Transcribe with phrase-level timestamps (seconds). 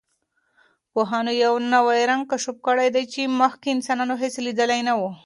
[0.91, 5.01] پوهانو یوه نوی رنګ کشف کړی دی چې مخکې انسان هېڅ لیدلی نه و.